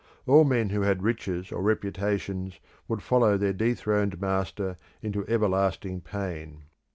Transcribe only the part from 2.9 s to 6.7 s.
follow their dethroned master into everlasting pain.